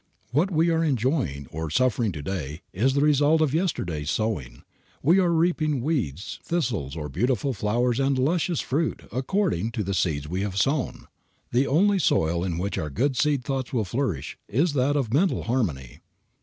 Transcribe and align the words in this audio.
What 0.31 0.49
we 0.49 0.71
are 0.71 0.83
enjoying 0.83 1.45
or 1.51 1.69
suffering 1.69 2.11
to 2.13 2.23
day 2.23 2.61
is 2.73 2.95
the 2.95 3.01
result 3.01 3.39
of 3.39 3.53
yesterday's 3.53 4.09
sowing. 4.09 4.63
We 5.03 5.19
are 5.19 5.31
reaping 5.31 5.81
weeds, 5.83 6.39
thistles, 6.43 6.95
thorns, 6.95 7.05
or 7.05 7.07
beautiful 7.07 7.53
flowers 7.53 7.99
and 7.99 8.17
luscious 8.17 8.61
fruit, 8.61 9.03
according 9.11 9.73
to 9.73 9.83
the 9.83 9.93
seeds 9.93 10.27
we 10.27 10.41
have 10.41 10.57
sown. 10.57 11.05
The 11.51 11.67
only 11.67 11.99
soil 11.99 12.43
in 12.43 12.57
which 12.57 12.79
our 12.79 12.89
good 12.89 13.15
seed 13.15 13.43
thoughts 13.43 13.73
will 13.73 13.85
flourish 13.85 14.39
is 14.47 14.73
that 14.73 14.95
of 14.95 15.13
mental 15.13 15.43
harmony. 15.43 15.99